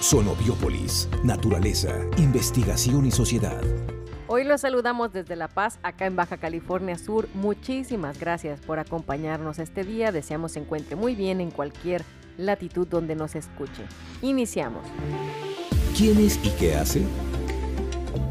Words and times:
Sonobiópolis, 0.00 1.08
naturaleza, 1.24 1.94
investigación 2.18 3.06
y 3.06 3.10
sociedad. 3.10 3.62
Hoy 4.26 4.44
los 4.44 4.60
saludamos 4.60 5.12
desde 5.12 5.36
La 5.36 5.48
Paz, 5.48 5.78
acá 5.82 6.04
en 6.04 6.16
Baja 6.16 6.36
California 6.36 6.98
Sur. 6.98 7.28
Muchísimas 7.32 8.20
gracias 8.20 8.60
por 8.60 8.78
acompañarnos 8.78 9.58
este 9.58 9.84
día. 9.84 10.12
Deseamos 10.12 10.52
se 10.52 10.60
encuentre 10.60 10.96
muy 10.96 11.14
bien 11.14 11.40
en 11.40 11.50
cualquier 11.50 12.04
latitud 12.36 12.86
donde 12.86 13.14
nos 13.14 13.34
escuche. 13.34 13.84
Iniciamos. 14.20 14.84
¿Quién 15.96 16.18
es 16.18 16.38
y 16.44 16.50
qué 16.50 16.74
hace? 16.74 17.02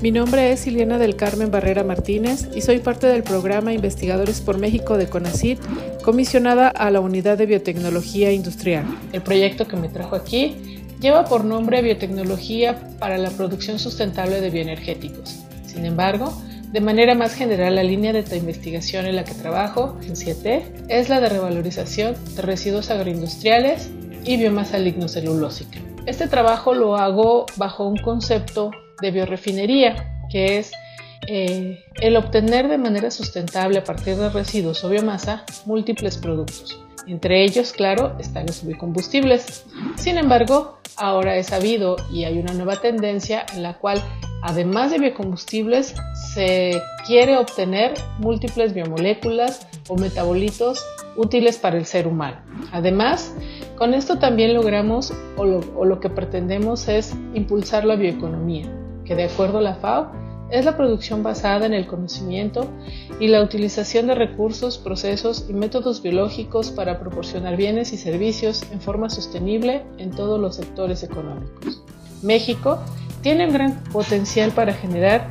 Mi 0.00 0.12
nombre 0.12 0.52
es 0.52 0.64
Ileana 0.64 0.96
del 0.96 1.16
Carmen 1.16 1.50
Barrera 1.50 1.82
Martínez 1.82 2.48
y 2.54 2.60
soy 2.60 2.78
parte 2.78 3.08
del 3.08 3.24
programa 3.24 3.72
Investigadores 3.72 4.40
por 4.40 4.58
México 4.58 4.96
de 4.96 5.08
CONACIT, 5.08 5.58
comisionada 6.04 6.68
a 6.68 6.88
la 6.92 7.00
Unidad 7.00 7.36
de 7.36 7.46
Biotecnología 7.46 8.30
Industrial. 8.30 8.86
El 9.12 9.22
proyecto 9.22 9.66
que 9.66 9.76
me 9.76 9.88
trajo 9.88 10.14
aquí 10.14 10.77
lleva 11.00 11.24
por 11.24 11.44
nombre 11.44 11.82
Biotecnología 11.82 12.78
para 12.98 13.18
la 13.18 13.30
Producción 13.30 13.78
Sustentable 13.78 14.40
de 14.40 14.50
Bioenergéticos. 14.50 15.44
Sin 15.66 15.84
embargo, 15.84 16.32
de 16.72 16.80
manera 16.80 17.14
más 17.14 17.34
general, 17.34 17.76
la 17.76 17.82
línea 17.82 18.12
de 18.12 18.36
investigación 18.36 19.06
en 19.06 19.16
la 19.16 19.24
que 19.24 19.34
trabajo, 19.34 19.98
en 20.06 20.16
7, 20.16 20.84
es 20.88 21.08
la 21.08 21.20
de 21.20 21.30
revalorización 21.30 22.14
de 22.36 22.42
residuos 22.42 22.90
agroindustriales 22.90 23.90
y 24.24 24.36
biomasa 24.36 24.78
lignocelulósica. 24.78 25.78
Este 26.04 26.28
trabajo 26.28 26.74
lo 26.74 26.96
hago 26.96 27.46
bajo 27.56 27.86
un 27.86 27.96
concepto 27.96 28.70
de 29.00 29.10
biorefinería, 29.10 30.26
que 30.30 30.58
es 30.58 30.72
eh, 31.26 31.84
el 32.00 32.16
obtener 32.16 32.68
de 32.68 32.78
manera 32.78 33.10
sustentable 33.10 33.78
a 33.78 33.84
partir 33.84 34.16
de 34.16 34.28
residuos 34.28 34.84
o 34.84 34.90
biomasa 34.90 35.44
múltiples 35.64 36.18
productos. 36.18 36.78
Entre 37.08 37.42
ellos, 37.42 37.72
claro, 37.72 38.16
están 38.18 38.46
los 38.46 38.64
biocombustibles. 38.64 39.64
Sin 39.96 40.18
embargo, 40.18 40.78
ahora 40.96 41.36
es 41.36 41.46
sabido 41.46 41.96
y 42.12 42.24
hay 42.24 42.38
una 42.38 42.52
nueva 42.52 42.76
tendencia 42.76 43.44
en 43.54 43.62
la 43.62 43.78
cual 43.78 44.02
Además 44.40 44.92
de 44.92 44.98
biocombustibles, 44.98 45.94
se 46.14 46.80
quiere 47.06 47.36
obtener 47.36 47.94
múltiples 48.18 48.72
biomoléculas 48.72 49.66
o 49.88 49.96
metabolitos 49.96 50.84
útiles 51.16 51.58
para 51.58 51.76
el 51.76 51.86
ser 51.86 52.06
humano. 52.06 52.36
Además, 52.70 53.34
con 53.76 53.94
esto 53.94 54.18
también 54.18 54.54
logramos 54.54 55.12
o 55.36 55.44
lo, 55.44 56.00
que 56.00 56.08
pretendemos 56.08 56.86
es 56.86 57.14
impulsar 57.34 57.84
la 57.84 57.96
bioeconomía, 57.96 58.70
que 59.04 59.16
de 59.16 59.24
acuerdo 59.24 59.58
a 59.58 59.62
la 59.62 59.74
FAO 59.74 60.12
es 60.50 60.64
la 60.64 60.76
producción 60.76 61.22
basada 61.22 61.66
en 61.66 61.74
el 61.74 61.86
conocimiento 61.86 62.66
y 63.20 63.28
la 63.28 63.42
utilización 63.42 64.06
de 64.06 64.14
recursos, 64.14 64.78
procesos 64.78 65.46
y 65.48 65.52
métodos 65.52 66.02
biológicos 66.02 66.70
para 66.70 66.98
proporcionar 66.98 67.56
bienes 67.56 67.92
y 67.92 67.96
servicios 67.96 68.64
en 68.72 68.80
forma 68.80 69.10
sostenible 69.10 69.82
en 69.98 70.10
todos 70.10 70.40
los 70.40 70.56
sectores 70.56 71.02
económicos. 71.02 71.82
México 72.22 72.78
tiene 73.22 73.46
un 73.46 73.52
gran 73.52 73.84
potencial 73.84 74.50
para 74.52 74.72
generar 74.72 75.28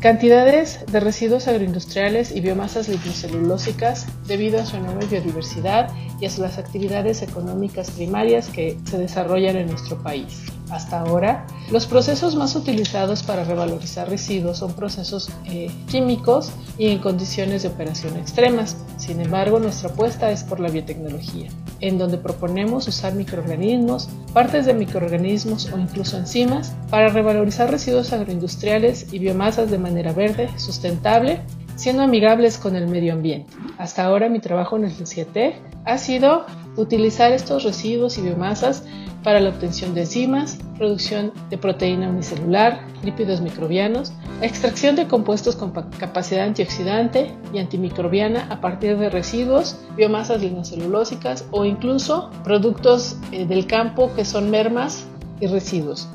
cantidades 0.00 0.84
de 0.90 1.00
residuos 1.00 1.48
agroindustriales 1.48 2.30
y 2.30 2.40
biomasas 2.40 2.88
lipocelulósicas 2.88 4.06
debido 4.26 4.60
a 4.60 4.66
su 4.66 4.76
enorme 4.76 5.06
biodiversidad 5.06 5.90
y 6.20 6.26
a 6.26 6.30
las 6.38 6.58
actividades 6.58 7.22
económicas 7.22 7.90
primarias 7.90 8.48
que 8.48 8.78
se 8.84 8.98
desarrollan 8.98 9.56
en 9.56 9.68
nuestro 9.68 10.02
país. 10.02 10.44
Hasta 10.70 11.00
ahora, 11.00 11.46
los 11.70 11.86
procesos 11.86 12.34
más 12.34 12.56
utilizados 12.56 13.22
para 13.22 13.44
revalorizar 13.44 14.08
residuos 14.08 14.58
son 14.58 14.74
procesos 14.74 15.30
eh, 15.44 15.70
químicos 15.88 16.50
y 16.76 16.88
en 16.88 16.98
condiciones 16.98 17.62
de 17.62 17.68
operación 17.68 18.16
extremas. 18.16 18.76
Sin 18.96 19.20
embargo, 19.20 19.60
nuestra 19.60 19.90
apuesta 19.90 20.30
es 20.30 20.42
por 20.42 20.58
la 20.58 20.68
biotecnología, 20.68 21.48
en 21.80 21.98
donde 21.98 22.18
proponemos 22.18 22.88
usar 22.88 23.14
microorganismos, 23.14 24.08
partes 24.32 24.66
de 24.66 24.74
microorganismos 24.74 25.72
o 25.72 25.78
incluso 25.78 26.16
enzimas 26.16 26.74
para 26.90 27.08
revalorizar 27.08 27.70
residuos 27.70 28.12
agroindustriales 28.12 29.12
y 29.12 29.18
biomasas 29.18 29.70
de 29.70 29.78
manera 29.78 30.12
verde, 30.12 30.48
sustentable, 30.58 31.40
siendo 31.76 32.02
amigables 32.02 32.58
con 32.58 32.74
el 32.76 32.88
medio 32.88 33.12
ambiente. 33.12 33.52
Hasta 33.78 34.04
ahora 34.04 34.28
mi 34.28 34.40
trabajo 34.40 34.76
en 34.76 34.84
el 34.84 35.06
CIET 35.06 35.54
ha 35.84 35.98
sido 35.98 36.46
utilizar 36.76 37.32
estos 37.32 37.64
residuos 37.64 38.18
y 38.18 38.22
biomasas 38.22 38.84
para 39.22 39.40
la 39.40 39.50
obtención 39.50 39.94
de 39.94 40.02
enzimas, 40.02 40.58
producción 40.78 41.32
de 41.50 41.58
proteína 41.58 42.08
unicelular, 42.08 42.86
lípidos 43.02 43.40
microbianos, 43.40 44.12
extracción 44.42 44.96
de 44.96 45.06
compuestos 45.06 45.56
con 45.56 45.72
capacidad 45.72 46.44
antioxidante 46.44 47.30
y 47.52 47.58
antimicrobiana 47.58 48.46
a 48.50 48.60
partir 48.60 48.98
de 48.98 49.08
residuos, 49.08 49.78
biomasas 49.96 50.42
lignocelulósicas 50.42 51.46
o 51.50 51.64
incluso 51.64 52.30
productos 52.44 53.16
eh, 53.32 53.46
del 53.46 53.66
campo 53.66 54.12
que 54.14 54.24
son 54.24 54.50
mermas 54.50 55.04
y 55.40 55.46
residuos. 55.46 56.08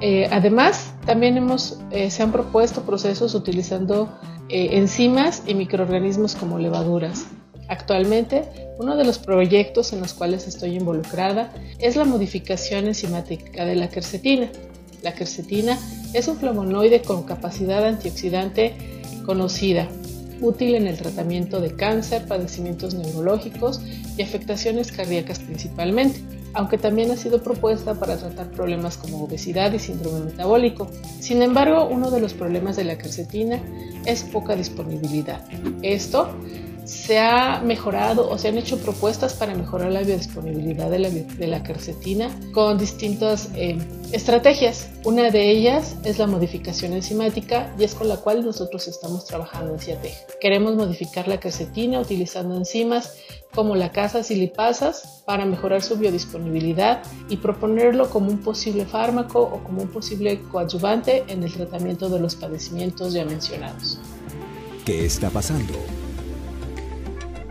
Eh, 0.00 0.28
además, 0.30 0.94
también 1.06 1.36
hemos, 1.36 1.78
eh, 1.90 2.10
se 2.10 2.22
han 2.22 2.32
propuesto 2.32 2.82
procesos 2.82 3.34
utilizando 3.34 4.08
enzimas 4.50 5.42
y 5.46 5.54
microorganismos 5.54 6.34
como 6.34 6.58
levaduras. 6.58 7.26
Actualmente, 7.68 8.44
uno 8.78 8.94
de 8.94 9.04
los 9.04 9.18
proyectos 9.18 9.94
en 9.94 10.00
los 10.00 10.12
cuales 10.12 10.46
estoy 10.46 10.76
involucrada 10.76 11.50
es 11.78 11.96
la 11.96 12.04
modificación 12.04 12.84
enzimática 12.84 13.64
de 13.64 13.74
la 13.74 13.88
quercetina. 13.88 14.50
La 15.02 15.14
quercetina 15.14 15.78
es 16.14 16.28
un 16.28 16.38
flavonoide 16.38 17.02
con 17.02 17.24
capacidad 17.24 17.84
antioxidante 17.84 18.74
conocida, 19.26 19.88
útil 20.40 20.74
en 20.74 20.86
el 20.86 20.96
tratamiento 20.96 21.60
de 21.60 21.74
cáncer, 21.74 22.26
padecimientos 22.26 22.94
neurológicos 22.94 23.80
y 24.16 24.22
afectaciones 24.22 24.92
cardíacas 24.92 25.40
principalmente, 25.40 26.20
aunque 26.54 26.78
también 26.78 27.10
ha 27.10 27.16
sido 27.16 27.42
propuesta 27.42 27.94
para 27.94 28.16
tratar 28.16 28.50
problemas 28.50 28.96
como 28.96 29.24
obesidad 29.24 29.72
y 29.72 29.78
síndrome 29.80 30.20
metabólico. 30.20 30.88
Sin 31.18 31.42
embargo, 31.42 31.88
uno 31.90 32.10
de 32.10 32.20
los 32.20 32.32
problemas 32.32 32.76
de 32.76 32.84
la 32.84 32.96
quercetina 32.96 33.60
es 34.06 34.22
poca 34.22 34.54
disponibilidad. 34.54 35.44
Esto 35.82 36.28
se 36.84 37.18
ha 37.18 37.60
mejorado 37.60 38.28
o 38.28 38.38
se 38.38 38.48
han 38.48 38.58
hecho 38.58 38.78
propuestas 38.78 39.34
para 39.34 39.54
mejorar 39.54 39.90
la 39.92 40.02
biodisponibilidad 40.02 40.90
de 40.90 40.98
la, 40.98 41.10
de 41.10 42.30
con 42.52 42.78
distintas 42.78 43.50
eh, 43.54 43.78
estrategias. 44.12 44.88
Una 45.04 45.30
de 45.30 45.50
ellas 45.50 45.96
es 46.04 46.18
la 46.18 46.26
modificación 46.26 46.92
enzimática 46.92 47.74
y 47.78 47.84
es 47.84 47.94
con 47.94 48.08
la 48.08 48.18
cual 48.18 48.44
nosotros 48.44 48.86
estamos 48.88 49.24
trabajando 49.24 49.72
en 49.74 49.80
CIATEG. 49.80 50.12
Queremos 50.40 50.74
modificar 50.76 51.26
la 51.28 51.40
quercetina 51.40 52.00
utilizando 52.00 52.56
enzimas 52.56 53.16
como 53.54 53.76
la 53.76 53.92
casas 53.92 54.30
y 54.30 54.52
para 55.24 55.44
mejorar 55.46 55.82
su 55.82 55.96
biodisponibilidad 55.96 57.02
y 57.28 57.36
proponerlo 57.36 58.10
como 58.10 58.30
un 58.30 58.38
posible 58.38 58.84
fármaco 58.84 59.40
o 59.40 59.62
como 59.62 59.82
un 59.82 59.88
posible 59.88 60.40
coadyuvante 60.50 61.24
en 61.28 61.42
el 61.42 61.52
tratamiento 61.52 62.08
de 62.08 62.20
los 62.20 62.34
padecimientos 62.34 63.12
ya 63.12 63.24
mencionados. 63.24 63.98
¿Qué 64.84 65.06
está 65.06 65.30
pasando? 65.30 65.74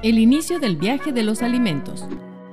El 0.03 0.19
inicio 0.19 0.59
del 0.59 0.75
viaje 0.75 1.13
de 1.13 1.23
los 1.23 1.41
alimentos. 1.41 2.05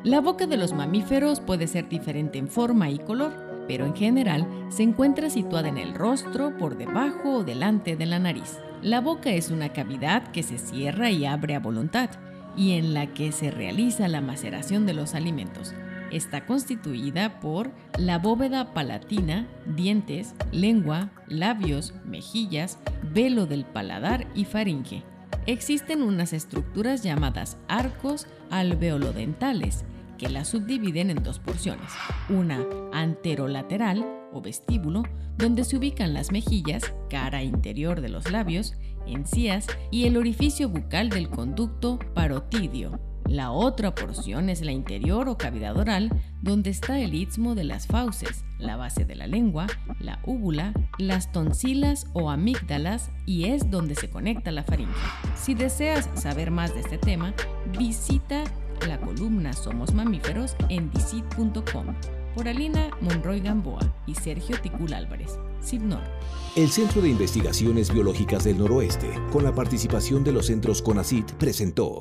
La 0.04 0.20
boca 0.20 0.46
de 0.46 0.56
los 0.56 0.72
mamíferos 0.72 1.40
puede 1.40 1.66
ser 1.66 1.88
diferente 1.88 2.38
en 2.38 2.46
forma 2.46 2.90
y 2.90 3.00
color, 3.00 3.64
pero 3.66 3.86
en 3.86 3.96
general 3.96 4.46
se 4.68 4.84
encuentra 4.84 5.30
situada 5.30 5.68
en 5.68 5.76
el 5.76 5.94
rostro, 5.94 6.56
por 6.56 6.78
debajo 6.78 7.38
o 7.38 7.42
delante 7.42 7.96
de 7.96 8.06
la 8.06 8.20
nariz. 8.20 8.60
La 8.82 9.00
boca 9.00 9.30
es 9.30 9.50
una 9.50 9.72
cavidad 9.72 10.30
que 10.30 10.44
se 10.44 10.58
cierra 10.58 11.10
y 11.10 11.26
abre 11.26 11.56
a 11.56 11.58
voluntad 11.58 12.10
y 12.56 12.74
en 12.74 12.94
la 12.94 13.12
que 13.14 13.32
se 13.32 13.50
realiza 13.50 14.06
la 14.06 14.20
maceración 14.20 14.86
de 14.86 14.94
los 14.94 15.16
alimentos. 15.16 15.74
Está 16.12 16.46
constituida 16.46 17.40
por 17.40 17.72
la 17.98 18.18
bóveda 18.18 18.72
palatina, 18.72 19.48
dientes, 19.66 20.36
lengua, 20.52 21.10
labios, 21.26 21.94
mejillas, 22.04 22.78
velo 23.12 23.46
del 23.46 23.64
paladar 23.64 24.28
y 24.36 24.44
faringe 24.44 25.02
existen 25.46 26.02
unas 26.02 26.32
estructuras 26.32 27.02
llamadas 27.02 27.56
arcos 27.68 28.26
alveolodentales 28.50 29.84
que 30.18 30.28
las 30.28 30.48
subdividen 30.48 31.10
en 31.10 31.22
dos 31.22 31.38
porciones, 31.38 31.90
una 32.28 32.64
anterolateral 32.92 34.04
o 34.32 34.40
vestíbulo, 34.40 35.02
donde 35.38 35.64
se 35.64 35.78
ubican 35.78 36.12
las 36.12 36.30
mejillas, 36.30 36.94
cara 37.08 37.42
interior 37.42 38.00
de 38.02 38.10
los 38.10 38.30
labios, 38.30 38.74
encías 39.06 39.66
y 39.90 40.04
el 40.04 40.16
orificio 40.16 40.68
bucal 40.68 41.08
del 41.08 41.30
conducto 41.30 41.98
parotidio. 42.14 43.09
La 43.30 43.52
otra 43.52 43.94
porción 43.94 44.48
es 44.48 44.60
la 44.60 44.72
interior 44.72 45.28
o 45.28 45.38
cavidad 45.38 45.76
oral, 45.76 46.10
donde 46.42 46.70
está 46.70 46.98
el 46.98 47.14
istmo 47.14 47.54
de 47.54 47.62
las 47.62 47.86
fauces, 47.86 48.44
la 48.58 48.74
base 48.74 49.04
de 49.04 49.14
la 49.14 49.28
lengua, 49.28 49.68
la 50.00 50.18
úvula, 50.26 50.72
las 50.98 51.30
tonsilas 51.30 52.08
o 52.12 52.28
amígdalas 52.28 53.12
y 53.26 53.44
es 53.44 53.70
donde 53.70 53.94
se 53.94 54.10
conecta 54.10 54.50
la 54.50 54.64
faringe. 54.64 54.90
Si 55.36 55.54
deseas 55.54 56.10
saber 56.16 56.50
más 56.50 56.74
de 56.74 56.80
este 56.80 56.98
tema, 56.98 57.32
visita 57.78 58.42
la 58.88 58.98
columna 58.98 59.52
Somos 59.52 59.94
Mamíferos 59.94 60.56
en 60.68 60.90
dicit.com 60.90 61.86
por 62.34 62.48
Alina 62.48 62.90
Monroy 63.00 63.38
Gamboa 63.38 63.94
y 64.08 64.16
Sergio 64.16 64.60
Ticul 64.60 64.92
Álvarez. 64.92 65.38
CIPNOR. 65.62 66.02
El 66.56 66.68
Centro 66.68 67.00
de 67.00 67.10
Investigaciones 67.10 67.92
Biológicas 67.92 68.42
del 68.42 68.58
Noroeste, 68.58 69.08
con 69.30 69.44
la 69.44 69.54
participación 69.54 70.24
de 70.24 70.32
los 70.32 70.46
centros 70.46 70.82
CONACIT, 70.82 71.30
presentó 71.34 72.00